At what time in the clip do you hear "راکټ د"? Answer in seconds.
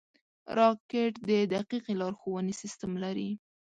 0.59-1.31